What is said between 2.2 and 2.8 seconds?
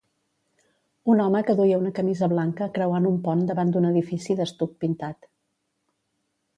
blanca